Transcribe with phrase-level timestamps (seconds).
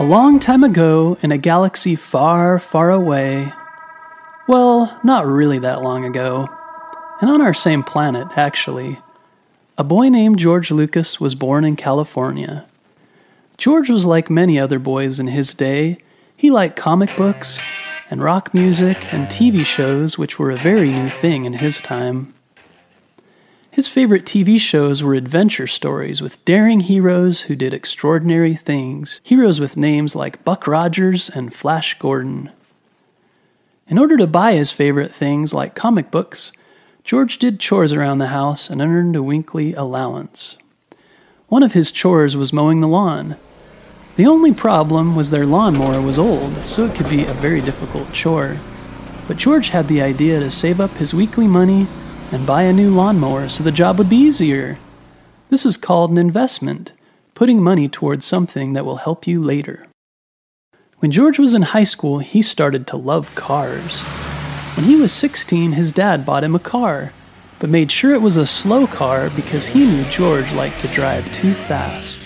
[0.00, 3.52] A long time ago, in a galaxy far, far away,
[4.48, 6.48] well, not really that long ago,
[7.20, 8.98] and on our same planet, actually,
[9.76, 12.64] a boy named George Lucas was born in California.
[13.58, 15.98] George was like many other boys in his day.
[16.34, 17.60] He liked comic books
[18.08, 22.32] and rock music and TV shows, which were a very new thing in his time.
[23.72, 29.60] His favorite TV shows were adventure stories with daring heroes who did extraordinary things, heroes
[29.60, 32.50] with names like Buck Rogers and Flash Gordon.
[33.86, 36.50] In order to buy his favorite things like comic books,
[37.04, 40.56] George did chores around the house and earned a weekly allowance.
[41.46, 43.36] One of his chores was mowing the lawn.
[44.16, 48.12] The only problem was their lawnmower was old, so it could be a very difficult
[48.12, 48.58] chore.
[49.28, 51.86] But George had the idea to save up his weekly money
[52.32, 54.78] and buy a new lawnmower so the job would be easier.
[55.48, 56.92] This is called an investment,
[57.34, 59.88] putting money towards something that will help you later.
[60.98, 64.02] When George was in high school, he started to love cars.
[64.76, 67.12] When he was 16, his dad bought him a car,
[67.58, 71.32] but made sure it was a slow car because he knew George liked to drive
[71.32, 72.20] too fast.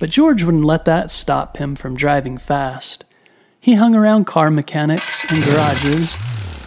[0.00, 3.04] But George wouldn't let that stop him from driving fast.
[3.60, 6.16] He hung around car mechanics and garages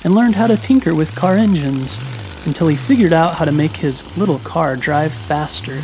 [0.03, 1.97] and learned how to tinker with car engines
[2.45, 5.81] until he figured out how to make his little car drive faster.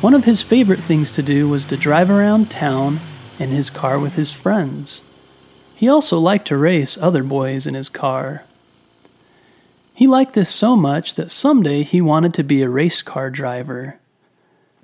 [0.00, 3.00] One of his favorite things to do was to drive around town
[3.38, 5.02] in his car with his friends.
[5.74, 8.44] He also liked to race other boys in his car.
[9.94, 13.98] He liked this so much that someday he wanted to be a race car driver.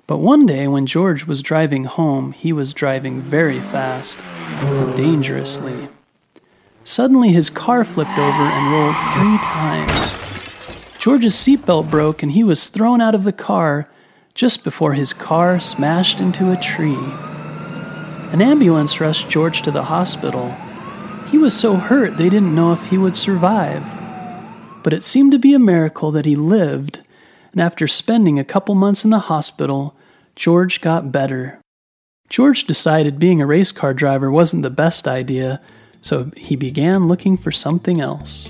[0.07, 4.19] But one day when George was driving home, he was driving very fast
[4.95, 5.89] dangerously.
[6.83, 10.34] Suddenly his car flipped over and rolled three times.
[11.05, 13.87] George's seatbelt broke and he was thrown out of the car
[14.33, 16.97] just before his car smashed into a tree.
[18.33, 20.55] An ambulance rushed George to the hospital.
[21.29, 23.83] He was so hurt they didn't know if he would survive.
[24.81, 27.01] But it seemed to be a miracle that he lived,
[27.51, 29.95] and after spending a couple months in the hospital,
[30.35, 31.61] George got better.
[32.29, 35.61] George decided being a race car driver wasn't the best idea,
[36.01, 38.49] so he began looking for something else.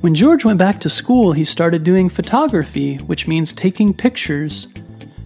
[0.00, 4.66] When George went back to school, he started doing photography, which means taking pictures.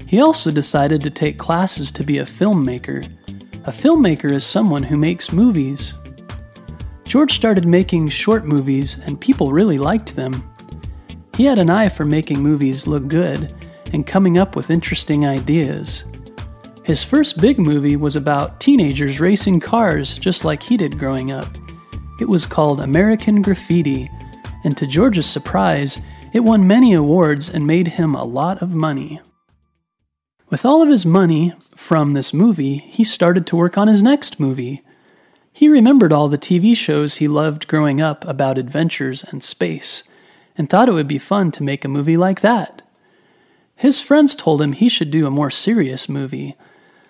[0.08, 3.04] He also decided to take classes to be a filmmaker.
[3.66, 5.94] A filmmaker is someone who makes movies.
[7.04, 10.32] George started making short movies, and people really liked them.
[11.36, 13.54] He had an eye for making movies look good
[13.92, 16.02] and coming up with interesting ideas.
[16.82, 21.56] His first big movie was about teenagers racing cars just like he did growing up.
[22.20, 24.10] It was called American Graffiti
[24.64, 26.00] and to George's surprise,
[26.32, 29.20] it won many awards and made him a lot of money.
[30.48, 34.41] With all of his money from this movie, he started to work on his next
[34.41, 34.82] movie.
[35.53, 40.03] He remembered all the TV shows he loved growing up about adventures and space,
[40.56, 42.82] and thought it would be fun to make a movie like that.
[43.76, 46.56] His friends told him he should do a more serious movie.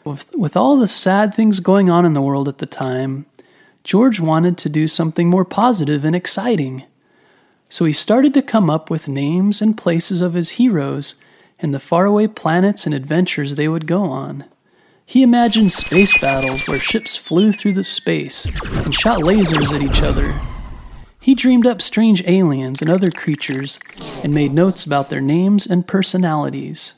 [0.04, 3.26] With, with all the sad things going on in the world at the time,
[3.84, 6.84] George wanted to do something more positive and exciting.
[7.68, 11.16] So he started to come up with names and places of his heroes
[11.58, 14.44] and the faraway planets and adventures they would go on.
[15.06, 18.44] He imagined space battles where ships flew through the space
[18.84, 20.38] and shot lasers at each other.
[21.24, 23.78] He dreamed up strange aliens and other creatures
[24.22, 26.92] and made notes about their names and personalities.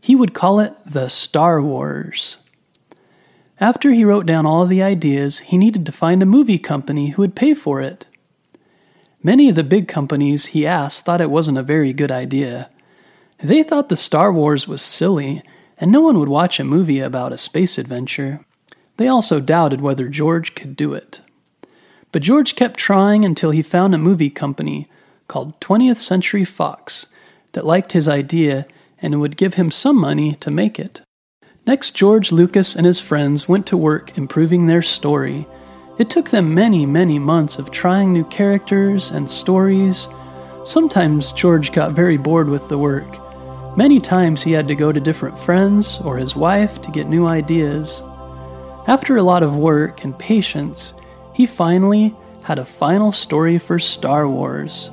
[0.00, 2.38] He would call it the Star Wars.
[3.60, 7.10] After he wrote down all of the ideas, he needed to find a movie company
[7.10, 8.07] who would pay for it.
[9.22, 12.70] Many of the big companies he asked thought it wasn't a very good idea.
[13.42, 15.42] They thought the Star Wars was silly,
[15.76, 18.40] and no one would watch a movie about a space adventure.
[18.96, 21.20] They also doubted whether George could do it.
[22.12, 24.88] But George kept trying until he found a movie company
[25.26, 27.06] called 20th Century Fox
[27.52, 28.66] that liked his idea
[29.02, 31.00] and would give him some money to make it.
[31.66, 35.46] Next, George Lucas and his friends went to work improving their story
[35.98, 40.08] it took them many, many months of trying new characters and stories.
[40.64, 43.18] Sometimes George got very bored with the work.
[43.76, 47.26] Many times he had to go to different friends or his wife to get new
[47.26, 48.02] ideas.
[48.86, 50.94] After a lot of work and patience,
[51.34, 54.90] he finally had a final story for Star Wars.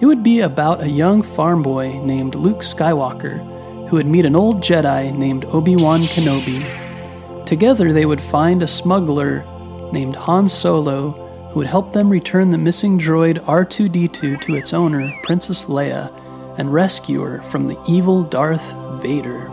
[0.00, 4.36] It would be about a young farm boy named Luke Skywalker who would meet an
[4.36, 7.44] old Jedi named Obi Wan Kenobi.
[7.44, 9.44] Together, they would find a smuggler
[9.92, 15.12] named Han Solo who would help them return the missing droid R2D2 to its owner,
[15.24, 16.16] Princess Leia,
[16.58, 18.72] and rescue her from the evil Darth
[19.02, 19.48] Vader.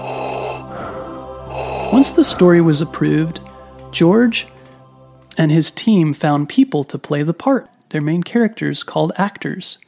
[1.92, 3.40] Once the story was approved,
[3.92, 4.48] George
[5.38, 9.80] and his team found people to play the part, their main characters called actors.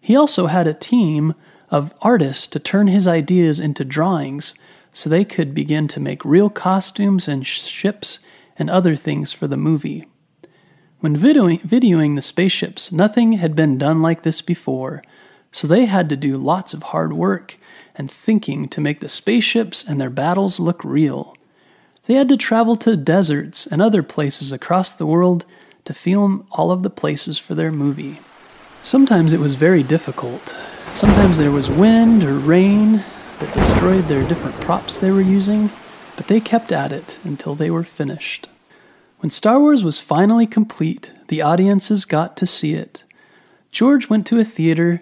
[0.00, 1.34] He also had a team
[1.70, 4.54] of artists to turn his ideas into drawings
[4.92, 8.18] so they could begin to make real costumes and ships
[8.60, 10.06] and other things for the movie.
[11.00, 15.02] When videoing, videoing the spaceships, nothing had been done like this before,
[15.50, 17.56] so they had to do lots of hard work
[17.94, 21.36] and thinking to make the spaceships and their battles look real.
[22.06, 25.46] They had to travel to deserts and other places across the world
[25.86, 28.20] to film all of the places for their movie.
[28.82, 30.58] Sometimes it was very difficult.
[30.94, 33.04] Sometimes there was wind or rain
[33.38, 35.70] that destroyed their different props they were using,
[36.20, 38.46] but they kept at it until they were finished.
[39.20, 43.04] When Star Wars was finally complete, the audiences got to see it.
[43.72, 45.00] George went to a theater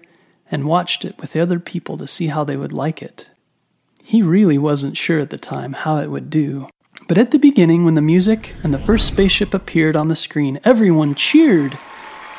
[0.49, 3.31] and watched it with other people to see how they would like it.
[4.01, 6.69] He really wasn't sure at the time how it would do.
[7.09, 10.61] But at the beginning, when the music and the first spaceship appeared on the screen,
[10.63, 11.77] everyone cheered.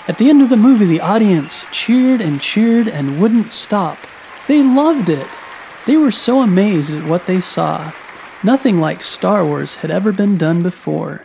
[0.08, 3.98] At the end of the movie, the audience cheered and cheered and wouldn't stop.
[4.48, 5.28] They loved it.
[5.84, 7.92] They were so amazed at what they saw.
[8.42, 11.24] Nothing like Star Wars had ever been done before.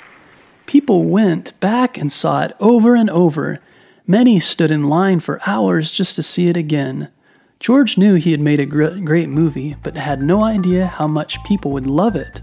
[0.65, 3.59] People went back and saw it over and over.
[4.05, 7.07] Many stood in line for hours just to see it again.
[7.61, 11.71] George knew he had made a great movie, but had no idea how much people
[11.71, 12.41] would love it.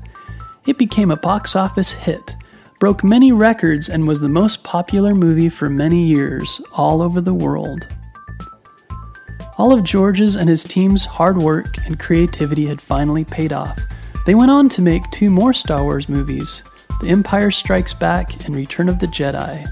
[0.66, 2.34] It became a box office hit,
[2.80, 7.34] broke many records, and was the most popular movie for many years all over the
[7.34, 7.88] world.
[9.58, 13.78] All of George's and his team's hard work and creativity had finally paid off.
[14.24, 16.62] They went on to make two more Star Wars movies
[17.00, 19.66] The Empire Strikes Back and Return of the Jedi.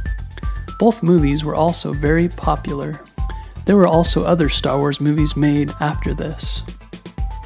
[0.81, 3.01] Both movies were also very popular.
[3.65, 6.63] There were also other Star Wars movies made after this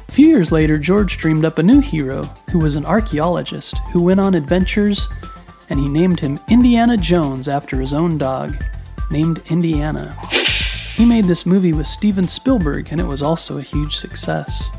[0.09, 4.01] A few years later, George dreamed up a new hero who was an archaeologist who
[4.01, 5.07] went on adventures,
[5.69, 8.55] and he named him Indiana Jones after his own dog,
[9.11, 10.17] named Indiana.
[10.95, 14.71] He made this movie with Steven Spielberg, and it was also a huge success.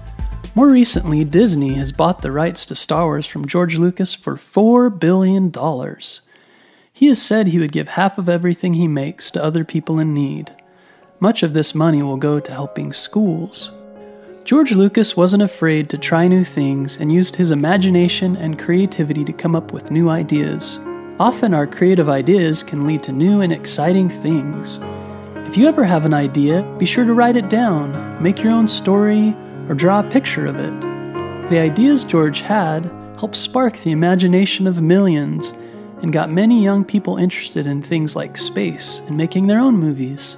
[0.57, 4.99] More recently, Disney has bought the rights to Star Wars from George Lucas for $4
[4.99, 5.53] billion.
[6.93, 10.13] He has said he would give half of everything he makes to other people in
[10.13, 10.53] need.
[11.21, 13.71] Much of this money will go to helping schools,
[14.47, 19.33] George Lucas wasn't afraid to try new things and used his imagination and creativity to
[19.33, 20.79] come up with new ideas.
[21.19, 24.79] Often, our creative ideas can lead to new and exciting things.
[25.49, 28.69] If you ever have an idea, be sure to write it down, make your own
[28.69, 29.35] story,
[29.69, 30.81] or draw a picture of it.
[31.51, 32.87] The ideas George had
[33.19, 35.53] helped spark the imagination of millions
[36.03, 40.37] and got many young people interested in things like space and making their own movies.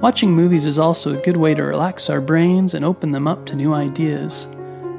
[0.00, 3.46] Watching movies is also a good way to relax our brains and open them up
[3.46, 4.46] to new ideas.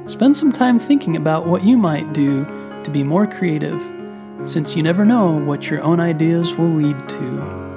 [0.04, 2.44] Spend some time thinking about what you might do
[2.84, 3.80] to be more creative,
[4.44, 7.69] since you never know what your own ideas will lead to.